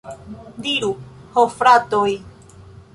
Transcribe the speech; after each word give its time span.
Diru, 0.67 0.89
ho 1.37 1.45
fratoj! 1.59 2.11